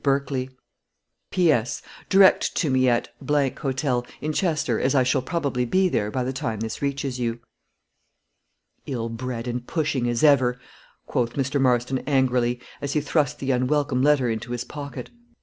BERKLEY 0.03 0.49
P.S. 1.29 1.83
Direct 2.09 2.55
to 2.55 2.71
me 2.71 2.89
at 2.89 3.09
Hotel, 3.21 4.03
in 4.19 4.33
Chester, 4.33 4.79
as 4.79 4.95
I 4.95 5.03
shall 5.03 5.21
probably 5.21 5.63
be 5.63 5.89
there 5.89 6.09
by 6.09 6.23
the 6.23 6.33
time 6.33 6.61
this 6.61 6.81
reaches 6.81 7.19
you. 7.19 7.39
"Ill 8.87 9.09
bred 9.09 9.47
and 9.47 9.67
pushing 9.67 10.09
as 10.09 10.23
ever," 10.23 10.59
quoth 11.05 11.33
Mr. 11.33 11.61
Marston, 11.61 11.99
angrily, 12.07 12.59
as 12.81 12.93
he 12.93 12.99
thrust 12.99 13.37
the 13.37 13.51
unwelcome 13.51 14.01
letter 14.01 14.27
into 14.27 14.53
his 14.53 14.63
pocket. 14.63 15.11